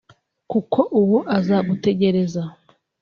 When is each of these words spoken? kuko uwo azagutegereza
kuko 0.51 0.79
uwo 1.01 1.19
azagutegereza 1.37 2.43